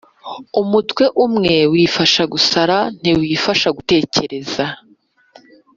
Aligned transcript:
Umutwe 0.61 1.03
umwe 1.25 1.55
wifasha 1.73 2.23
gusara, 2.33 2.77
ntiwifasha 2.99 3.67
gutekereza. 3.77 4.65